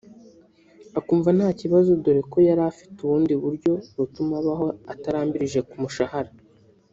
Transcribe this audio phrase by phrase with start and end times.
[0.99, 6.31] akumva nta kibazo dore ko yari afite ubundi buryo butuma abaho atarambirije ku mushahara